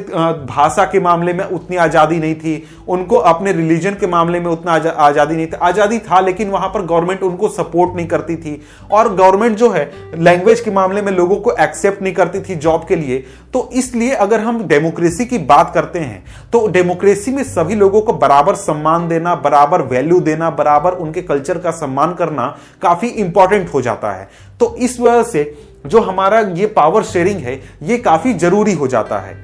[0.45, 4.73] भाषा के मामले में उतनी आज़ादी नहीं थी, उनको अपने रिलीजन के मामले में उतना
[4.97, 8.61] आज़ादी नहीं थी। आज़ादी था, लेकिन वहाँ पर गवर्नमेंट उनको सपोर्ट नहीं करती थी।
[8.91, 12.85] और गवर्नमेंट जो है लैंग्वेज के मामले में लोगों को एक्सेप्ट नहीं करती थी जॉब
[12.87, 17.75] के लिए। तो इसलिए अगर हम डेमोक्रेसी की बात करते हैं तो डेमोक्रेसी में सभी
[17.75, 22.47] लोगों को बराबर सम्मान देना, बराबर वैल्यू देना, बराबर उनके कल्चर का सम्मान करना
[22.81, 25.43] काफ़ी इंपॉर्टेंट हो जाता है। तो इस वजह से
[25.87, 29.35] जो हमारा ये पावर शेयरिंग है, ये काफ़ी ज़रूरी हो जाता है।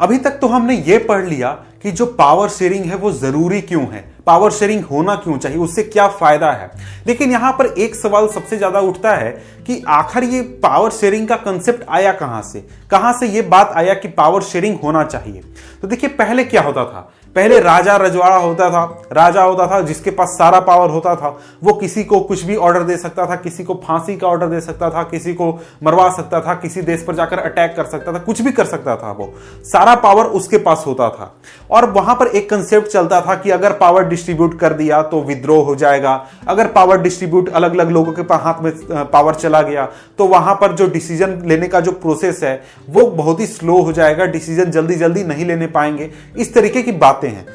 [0.00, 1.50] अभी तक तो हमने ये पढ़ लिया
[1.82, 4.04] कि जो पावर शेयरिंग है वो ज़रूरी क्यों है?
[4.26, 5.58] पावर शेयरिंग होना क्यों चाहिए?
[5.58, 6.70] उससे क्या फ़ायदा है?
[7.06, 9.30] लेकिन यहाँ पर एक सवाल सबसे ज़्यादा उठता है
[9.66, 12.64] कि आखिर ये पावर शेयरिंग का कंसेप्ट आया कहाँ से?
[12.90, 15.42] कहाँ से ये बात आया कि पावर शेयरिंग होना चाहिए?
[15.82, 17.12] तो देखिए, पहले क्या होता था?
[17.36, 21.28] पहले राजा रजवाड़ा होता था, राजा होता था, जिसके पास सारा पावर होता था,
[21.64, 24.60] वो किसी को कुछ भी ऑर्डर दे सकता था, किसी को फांसी का ऑर्डर दे
[24.60, 25.48] सकता था, किसी को
[25.82, 28.96] मरवा सकता था, किसी देश पर जाकर अटैक कर सकता था, कुछ भी कर सकता
[28.96, 29.32] था वो।
[29.64, 31.32] सारा पावर उसके पास होता था।
[31.70, 35.64] और वहाँ पर एक कंसेप्ट चलता था कि अगर पावर डिस्ट्रीब्यूट कर दिया तो विद्रोह
[35.64, 36.12] हो जाएगा।
[36.48, 38.72] अगर पावर डिस्ट्रीब्यूट अलग अलग लोगों के हाथ में
[39.10, 43.40] पावर चला गया तो वहाँ पर जो डिसीज़न लेने का जो प्रोसेस है, वो बहुत
[43.40, 47.46] ही स्लो हो जाएगा डिसीज़न जल्दी जल्दी नहीं लेने पाएँगे। इस तरीके की बातें हैं।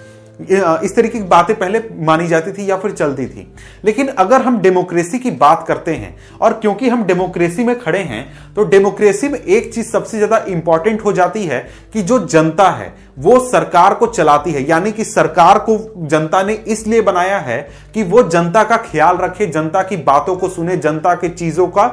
[0.84, 3.48] इस तरीके की बातें पहले मानी जाती थी या फिर चलती थी।
[3.86, 8.54] लेकिन अगर हम डेमोक्रेसी की बात करते हैं, और क्योंकि हम डेमोक्रेसी में खड़े हैं
[8.56, 11.60] तो डेमोक्रेसी में एक चीज़ सबसे ज़्यादा इंपॉर्टेंट हो जाती है
[11.94, 15.78] कि जो जनता है वो सरकार को चलाती है, यानी कि सरकार को
[16.08, 17.58] जनता ने इसलिए बनाया है
[17.94, 21.88] कि वो जनता का ख्याल रखे, जनता की बातों को सुने, जनता के चीज़ों का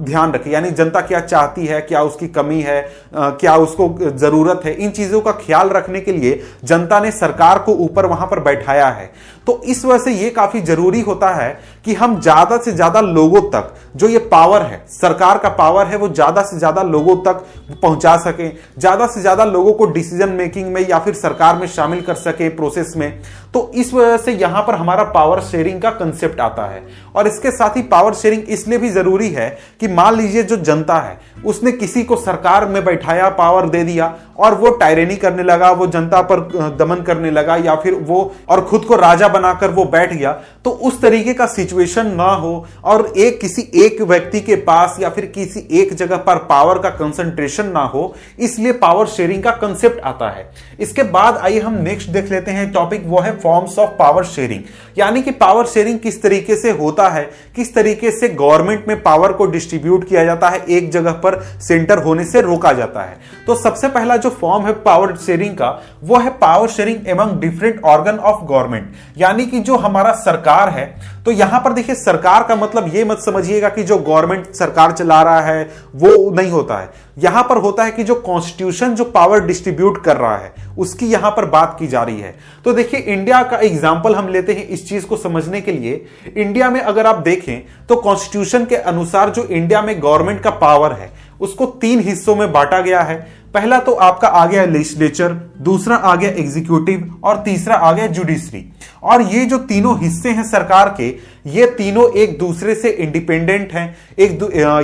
[0.00, 2.80] ध्यान रखे। यानी जनता क्या चाहती है, क्या उसकी कमी है
[3.14, 7.72] क्या उसको ज़रूरत है, इन चीज़ों का ख्याल रखने के लिए जनता ने सरकार को
[7.74, 9.10] ऊपर वहाँ पर बैठाया है।
[9.46, 11.52] तो इस वजह से ये काफ़ी ज़रूरी होता है
[11.84, 15.96] कि हम ज़्यादा से ज़्यादा लोगों तक, जो ये पावर है, सरकार का पावर है,
[15.96, 17.44] वो ज़्यादा से ज़्यादा लोगों तक
[17.82, 22.00] पहुँचा सके, ज़्यादा से ज़्यादा लोगों को डिसीज़न मेकिंग में या फिर सरकार में शामिल
[22.00, 23.20] कर सके प्रोसेस में।
[23.54, 26.82] तो इस वजह से यहाँ पर हमारा पावर शेयरिंग का कंसेप्ट आता है।
[27.14, 29.48] और इसके साथ ही पावर शेयरिंग इसलिए भी ज़रूरी है
[29.80, 34.14] कि मान लीजिए जो जनता है, उसने किसी को सरकार में बैठाया पावर दे दिया,
[34.36, 36.40] और वो टायरेनी करने लगा, वो जनता पर
[36.78, 40.32] दमन करने लगा, या फिर वो, और खुद को राजा बनाकर वो बैठ गया
[40.64, 45.08] तो उस तरीके का सिचुएशन ना हो, और एक किसी एक व्यक्ति के पास या
[45.10, 50.00] फिर किसी एक जगह पर पावर का कंसंट्रेशन ना हो, इसलिए पावर शेयरिंग का कंसेप्ट
[50.02, 50.48] आता है।
[50.80, 54.62] इसके बाद आइए हम नेक्स्ट देख लेते हैं टॉपिक वो है फॉर्म्स ऑफ़ पावर शेयरिंग
[54.98, 57.22] यानी कि पावर शेयरिंग किस तरीके से होता है?
[57.56, 60.64] किस तरीके से गवर्नमेंट में पावर को डिस्ट्रीब्यूट किया जाता है?
[60.66, 64.72] एक जगह पर सेंटर होने से रोका जाता है। तो सबसे पहला जो फॉर्म है
[64.82, 65.70] पावर शेयरिंग का,
[66.02, 70.92] वो है power sharing among different organ of government यानी कि जो हमारा सरकार है
[71.24, 75.22] तो यहाँ पर देखिए, सरकार का मतलब ये मत समझिएगा कि जो गवर्नमेंट सरकार चला
[75.22, 75.62] रहा है,
[75.94, 80.16] वो नहीं होता है। यहाँ पर होता है कि जो कॉन्स्टिट्यूशन जो पावर डिस्ट्रीब्यूट कर
[80.16, 84.14] रहा है, उसकी यहाँ पर बात की जा रही है। तो देखिए इंडिया का एग्ज़ाम्पल
[84.14, 86.04] हम लेते हैं इस चीज़ को समझने के लिए।
[86.36, 90.92] इंडिया में अगर आप देखें तो कॉन्स्टिट्यूशन के अनुसार जो इंडिया में गवर्नमेंट का पावर
[90.92, 95.96] है, उसको तीन हिस्सों में बांटा गया है। पहला तो आपका आ गया लेजिस्लेचर दूसरा
[95.96, 98.64] आ गया एग्जीक्यूटिव और तीसरा आ गया जुडिशरी
[99.02, 101.06] और ये जो तीनों हिस्से हैं सरकार के,
[101.46, 104.42] ये तीनों एक दूसरे से इंडिपेंडेंट हैं, एक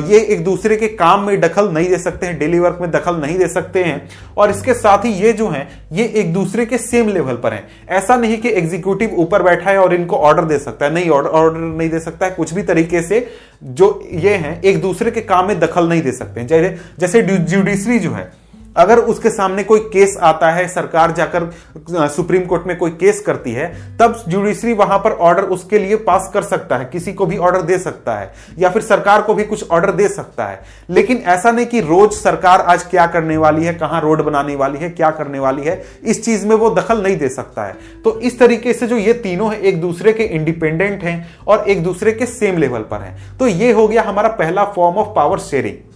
[0.09, 3.17] ये एक दूसरे के काम में दखल नहीं दे सकते हैं डेली वर्क में दखल
[3.17, 6.79] नहीं दे सकते हैं, और इसके साथ ही ये जो हैं, ये एक दूसरे के
[6.79, 7.67] सेम लेवल पर हैं.
[7.91, 11.59] ऐसा नहीं कि एग्जीक्यूटिव ऊपर बैठा है और इनको ऑर्डर दे सकता है, नहीं ऑर्डर
[11.59, 13.27] नहीं दे सकता है, कुछ भी तरीके से
[13.63, 16.47] जो ये हैं, एक दूसरे के काम में दखल नहीं दे सकते हैं.
[16.47, 18.31] जैसे जैसे जुडिशरी जो है
[18.77, 23.53] अगर उसके सामने कोई केस आता है, सरकार जाकर सुप्रीम कोर्ट में कोई केस करती
[23.53, 23.67] है,
[23.99, 27.63] तब जुडिशरी वहाँ पर ऑर्डर उसके लिए पास कर सकता है, किसी को भी ऑर्डर
[27.63, 31.51] दे सकता है, या फिर सरकार को भी कुछ ऑर्डर दे सकता है। लेकिन ऐसा
[31.51, 35.11] नहीं कि रोज सरकार आज क्या करने वाली है, कहाँ रोड बनाने वाली है, क्या
[35.11, 38.73] करने वाली है, इस चीज़ में वो दखल नहीं दे सकता है। तो इस तरीके
[38.73, 42.59] से जो ये तीनों है, एक दूसरे के इंडिपेंडेंट हैं और एक दूसरे के सेम
[42.59, 45.90] लेवल पर हैं। तो ये हो गया हमारा पहला फॉर्म ऑफ़ पावर शेयरिंग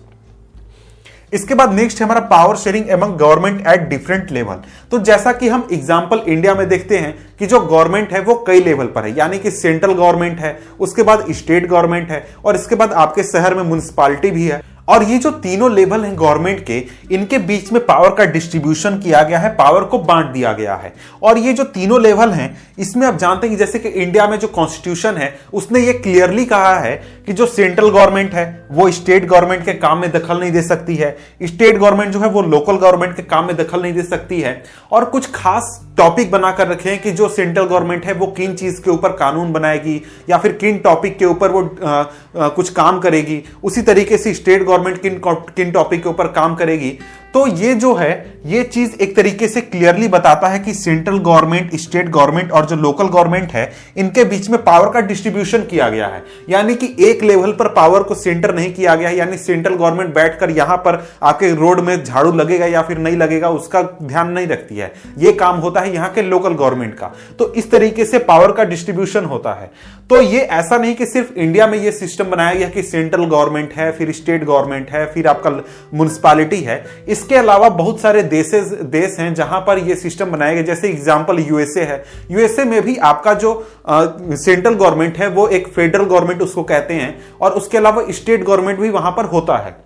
[1.35, 5.67] इसके बाद नेक्स्ट हमारा power sharing among government at different level तो जैसा कि हम
[5.73, 9.39] एग्जांपल इंडिया में देखते हैं कि जो गवर्नमेंट है वो कई लेवल पर है। यानी
[9.39, 13.63] कि सेंट्रल गवर्नमेंट है, उसके बाद स्टेट गवर्नमेंट है, और इसके बाद आपके शहर में
[13.63, 18.11] म्यूनिसपालिटी भी है। और ये जो तीनों लेवल हैं गवर्नमेंट के इनके बीच में पावर
[18.11, 20.93] का डिस्ट्रीब्यूशन किया गया है पावर को बांट दिया गया है।
[21.23, 24.39] और ये जो तीनों लेवल हैं इसमें आप जानते हैं कि जैसे कि इंडिया में
[24.39, 26.95] जो कॉन्स्टिट्यूशन है उसने ये क्लियरली कहा है
[27.27, 30.95] कि जो सेंट्रल गवर्नमेंट है वो स्टेट गवर्नमेंट के काम में दखल नहीं दे सकती
[30.97, 34.41] है। स्टेट गवर्नमेंट जो है वो लोकल गवर्नमेंट के काम में दखल नहीं दे सकती
[34.41, 38.81] है। और कुछ खास टॉपिक बनाकर रखे कि जो सेंट्रल गवर्नमेंट है वो किन चीज़
[38.83, 42.99] के ऊपर कानून बनाएगी या फिर किन टॉपिक के ऊपर वो आ, आ, कुछ काम
[43.01, 45.21] करेगी। उसी तरीके से स्टेट गवर्नमेंट किन
[45.57, 46.99] किन टॉपिक के ऊपर काम करेगी
[47.35, 51.75] तो ये जो है, ये चीज़ एक तरीके से क्लियरली बताता है कि सेंट्रल गवर्नमेंट
[51.75, 56.07] स्टेट गवर्नमेंट और जो लोकल गवर्नमेंट है, इनके बीच में पावर का डिस्ट्रीब्यूशन किया गया
[56.07, 59.75] है। यानी कि एक लेवल पर पावर को सेंटर नहीं किया गया है, यानी सेंट्रल
[59.75, 64.31] गवर्नमेंट बैठकर यहाँ पर आपके रोड में झाड़ू लगेगा या फिर नहीं लगेगा, उसका ध्यान
[64.31, 68.05] नहीं रखती है। ये काम होता है यहाँ के लोकल गवर्नमेंट का। तो इस तरीके
[68.05, 69.71] से पावर का डिस्ट्रीब्यूशन होता है।
[70.11, 73.73] तो ये ऐसा नहीं कि सिर्फ़ इंडिया में ये सिस्टम बनाया गया कि सेंट्रल गवर्नमेंट
[73.73, 76.85] है, फिर स्टेट गवर्नमेंट है, फिर आपका म्यूनिसपालिटी है।
[77.25, 81.39] इसके अलावा बहुत सारे देशेस, देश हैं जहाँ पर ये सिस्टम बनाया गया। जैसे एग्जांपल
[81.41, 83.53] यूएसए है। यूएसए में भी आपका जो
[83.89, 88.79] सेंट्रल गवर्नमेंट है, वो एक फेडरल गवर्नमेंट उसको कहते हैं और उसके अलावा स्टेट गवर्नमेंट
[88.81, 89.77] भी वहाँ पर होता है।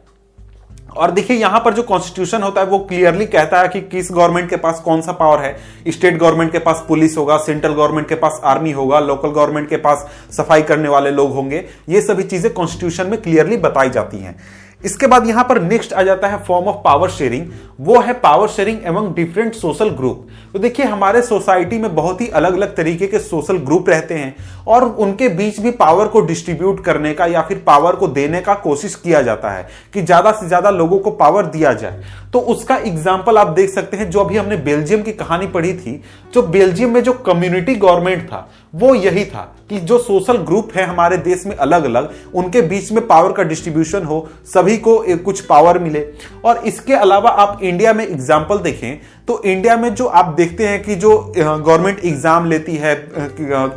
[0.96, 4.50] और देखिए, यहाँ पर जो कॉन्स्टिट्यूशन होता है, वो क्लियरली कहता है कि किस गवर्नमेंट
[4.50, 5.56] के पास कौन सा पावर है।
[5.88, 9.76] स्टेट गवर्नमेंट के पास पुलिस होगा सेंट्रल गवर्नमेंट के पास आर्मी होगा लोकल गवर्नमेंट के
[9.78, 14.38] पास सफ़ाई करने वाले लोग होंगे। ये सभी चीज़ें कॉन्स्टिट्यूशन में क्लियरली बताई जाती हैं।
[14.82, 17.46] इसके बाद यहाँ पर नेक्स्ट आ जाता है फॉर्म ऑफ़ पावर शेयरिंग
[17.80, 22.26] वो है पावर शेयरिंग एवं डिफरेंट सोशल ग्रुप तो देखिए, हमारे सोसाइटी में बहुत ही
[22.28, 24.34] अलग अलग तरीके के सोशल ग्रुप रहते हैं।
[24.68, 28.54] और उनके बीच भी पावर को डिस्ट्रीब्यूट करने का या फिर पावर को देने का
[28.56, 32.02] कोशिश किया जाता है कि ज़्यादा से ज़्यादा लोगों को पावर दिया जाए।
[32.32, 36.02] तो उसका एग्ज़ाम्पल आप देख सकते हैं, जो अभी हमने बेल्जियम की कहानी पढ़ी थी,
[36.34, 40.84] जो बेल्जियम में जो कम्युनिटी गवर्नमेंट था, वो यही था कि जो सोशल ग्रुप है
[40.84, 45.40] हमारे देश में अलग अलग उनके बीच में पावर का डिस्ट्रीब्यूशन हो, सभी को कुछ
[45.42, 46.04] पावर मिले।
[46.44, 50.82] और इसके अलावा आप इंडिया में एग्ज़ाम्पल देखें तो इंडिया में जो आप देखते हैं
[50.82, 52.94] कि जो गवर्नमेंट एग्ज़ाम लेती है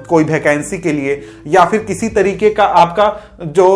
[0.10, 3.08] कोई वैकेंसी के लिए, या फिर किसी तरीके का आपका
[3.48, 3.68] जो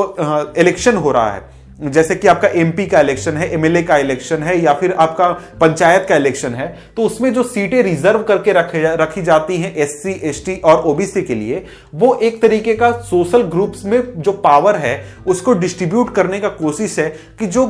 [0.57, 4.57] इलेक्शन हो रहा है जैसे कि आपका एमपी का इलेक्शन है एमएलए का इलेक्शन है,
[4.63, 5.27] या फिर आपका
[5.61, 10.11] पंचायत का इलेक्शन है तो उसमें जो सीटें रिज़र्व करके रखे रखी जाती हैं एससी
[10.29, 11.63] एसटी और ओबीसी के लिए,
[11.95, 16.97] वो एक तरीके का सोशल ग्रुप्स में जो पावर है, उसको डिस्ट्रीब्यूट करने का कोशिश
[16.99, 17.07] है
[17.39, 17.65] कि जो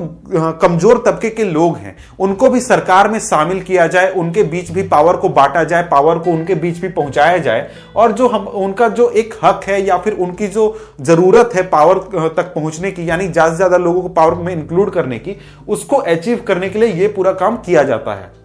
[0.62, 4.84] कमज़ोर तबके के लोग हैं, उनको भी सरकार में शामिल किया जाए, उनके बीच भी
[4.86, 8.88] पावर को बांटा जाए पावर को उनके बीच भी पहुँचाया जाए, और जो हम, उनका
[8.90, 10.66] जो एक हक है या फिर उनकी जो
[11.02, 14.54] ज़रूरत है पावर तक पहुँचने की, यानी ज़्यादा से ज़्यादा लोग लोगों को पावर में
[14.54, 15.36] इंक्लूड करने की,
[15.68, 18.45] उसको अचीव करने के लिए यह पूरा काम किया जाता है।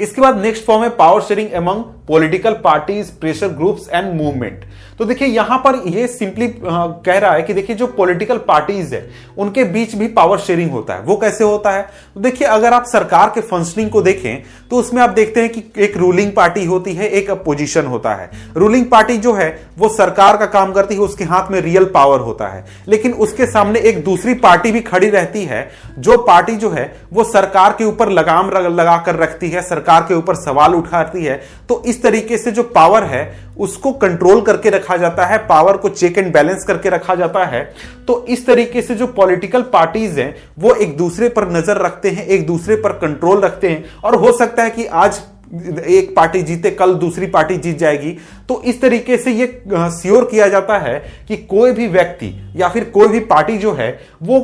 [0.00, 4.64] इसके बाद नेक्स्ट फॉर्म है power sharing among political parties pressure groups and movement
[4.98, 9.08] तो देखिए, यहाँ पर ये सिंपली कह रहा है कि देखिए, जो पॉलिटिकल पार्टीज़ है,
[9.38, 11.82] उनके बीच भी पावर शेयरिंग होता है। वो कैसे होता है?
[12.14, 15.62] तो देखिए, अगर आप सरकार के फंक्शनिंग को देखें तो उसमें आप देखते हैं कि
[15.78, 20.36] एक रूलिंग पार्टी होती है, एक अपोजिशन होता है। रूलिंग पार्टी जो है, वो सरकार
[20.36, 24.02] का काम करती है, उसके हाथ में रियल पावर होता है। लेकिन उसके सामने एक
[24.04, 28.50] दूसरी पार्टी भी खड़ी रहती है, जो पार्टी जो है, वो सरकार के ऊपर लगाम
[28.50, 33.04] लगाकर रखती है, सरकार के ऊपर सवाल उठाती है तो इस तरीके से जो पावर
[33.04, 33.22] है,
[33.58, 37.62] उसको कंट्रोल करके रखा जाता है पावर को चेक एंड बैलेंस करके रखा जाता है।
[38.08, 42.26] तो इस तरीके से जो पॉलिटिकल पार्टीज़ हैं, वो एक दूसरे पर नज़र रखते हैं,
[42.26, 45.20] एक दूसरे पर कंट्रोल रखते हैं। और हो सकता है कि आज
[45.52, 48.10] एक पार्टी जीते कल दूसरी पार्टी जीत जाएगी।
[48.48, 49.46] तो इस तरीके से ये
[49.92, 53.90] श्योर किया जाता है कि कोई भी व्यक्ति या फिर कोई भी पार्टी जो है
[54.22, 54.38] वो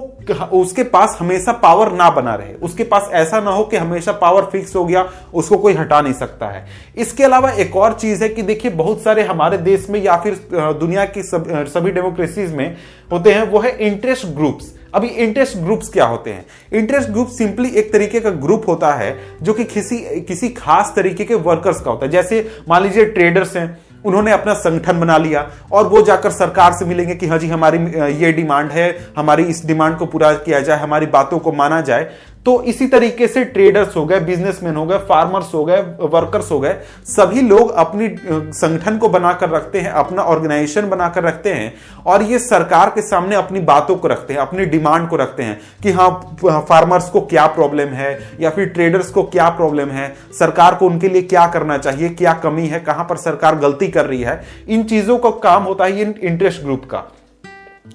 [0.53, 4.49] उसके पास हमेशा पावर ना बना रहे। उसके पास ऐसा ना हो कि हमेशा पावर
[4.53, 6.67] फिक्स हो गया उसको कोई हटा नहीं सकता है।
[6.97, 10.41] इसके अलावा एक और चीज़ है कि देखिए बहुत सारे हमारे देश में या फिर
[10.55, 12.77] दुनिया की सब, सभी डेमोक्रेसीज में
[13.13, 16.45] होते हैं वो है इंटरेस्ट ग्रुप्स। अभी इंटरेस्ट ग्रुप्स क्या होते हैं?
[16.73, 21.25] इंटरेस्ट ग्रुप सिंपली एक तरीके का ग्रुप होता है जो कि किसी किसी खास तरीके
[21.25, 25.51] के वर्कर्स का होता है। जैसे मान लीजिए ट्रेडर्स हैं, उन्होंने अपना संगठन बना लिया
[25.73, 27.79] और वो जाकर सरकार से मिलेंगे कि हाँ जी, हमारी,
[28.15, 32.11] ये डिमांड है, हमारी इस डिमांड को पूरा किया जाए, हमारी बातों को माना जाए।
[32.49, 36.59] तो इसी तरीके से ट्रेडर्स हो गए बिजनेसमैन हो गए फार्मर्स हो गए वर्कर्स हो
[36.61, 36.75] गए,
[37.07, 38.09] सभी लोग अपनी
[38.55, 41.73] संगठन को बनाकर रखते हैं, अपना ऑर्गेनाइजेशन बनाकर रखते हैं
[42.07, 45.61] और ये सरकार के सामने अपनी बातों को रखते हैं, अपनी डिमांड को रखते हैं
[45.83, 46.09] कि हाँ
[46.45, 50.09] फार्मर्स को क्या प्रॉब्लम है या फिर ट्रेडर्स को क्या प्रॉब्लम है,
[50.39, 54.07] सरकार को उनके लिए क्या करना चाहिए, क्या कमी है, कहाँ पर सरकार गलती कर
[54.07, 57.05] रही है। इन चीज़ों का काम होता है ये इंटरेस्ट ग्रुप का।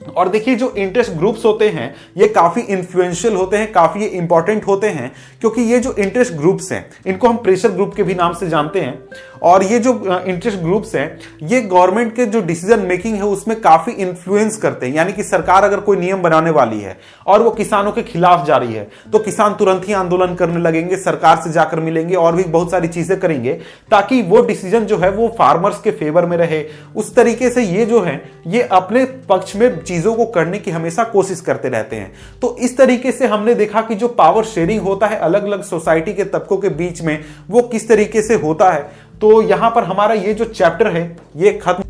[0.07, 4.87] और देखिए, जो इंटरेस्ट ग्रुप्स होते हैं, ये काफ़ी इन्फ्लुएंशियल होते हैं, काफ़ी इंपॉर्टेंट होते
[4.89, 5.11] हैं,
[5.41, 8.81] क्योंकि ये जो इंटरेस्ट ग्रुप्स हैं, इनको हम प्रेशर ग्रुप के भी नाम से जानते
[8.81, 9.03] हैं,
[9.41, 13.91] और ये जो इंटरेस्ट ग्रुप्स हैं, ये गवर्नमेंट के जो डिसीज़न मेकिंग है, उसमें काफ़ी
[13.93, 17.91] इंफ्लुएंस करते हैं। यानी कि सरकार अगर कोई नियम बनाने वाली है, और वो किसानों
[17.91, 21.79] के खिलाफ जा रही है तो किसान तुरंत ही आंदोलन करने लगेंगे, सरकार से जाकर
[21.79, 23.53] मिलेंगे, और भी बहुत सारी चीज़ें करेंगे,
[23.91, 26.63] ताकि वो डिसीज़न जो है, वो फार्मर्स के फेवर में रहे।
[26.95, 31.03] उस तरीके से ये जो है, ये अपने पक्ष में चीज़ों को करने की हमेशा
[31.03, 35.07] कोशिश करते रहते हैं। तो इस तरीके से हमने देखा कि जो पावर शेयरिंग होता
[35.07, 38.81] है अलग अलग सोसाइटी के तबकों के बीच में, वो किस तरीके से होता है।
[39.21, 41.83] तो यहाँ पर हमारा ये जो चैप्टर है, ये खत्म